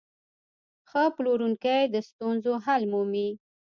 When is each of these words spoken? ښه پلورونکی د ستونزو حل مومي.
ښه 0.89 1.03
پلورونکی 1.15 1.81
د 1.93 1.95
ستونزو 2.09 2.53
حل 2.65 2.81
مومي. 2.91 3.29